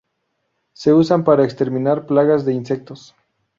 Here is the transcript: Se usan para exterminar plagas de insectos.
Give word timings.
Se 0.73 0.93
usan 0.95 1.23
para 1.23 1.43
exterminar 1.43 2.07
plagas 2.07 2.43
de 2.43 2.53
insectos. 2.55 3.13